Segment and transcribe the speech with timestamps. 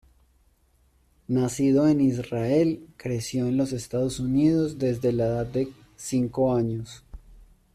[1.27, 7.03] Nacido en Israel, creció en los Estados Unidos desde la edad de cinco años.